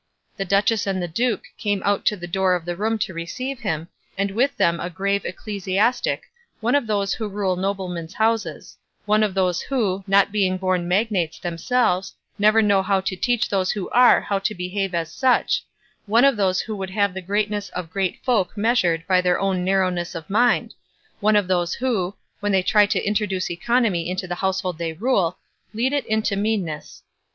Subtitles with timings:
[0.35, 3.59] The duchess and the duke came out to the door of the room to receive
[3.59, 6.23] him, and with them a grave ecclesiastic,
[6.59, 11.37] one of those who rule noblemen's houses; one of those who, not being born magnates
[11.37, 15.63] themselves, never know how to teach those who are how to behave as such;
[16.07, 19.63] one of those who would have the greatness of great folk measured by their own
[19.63, 20.73] narrowness of mind;
[21.19, 25.37] one of those who, when they try to introduce economy into the household they rule,
[25.75, 27.03] lead it into meanness.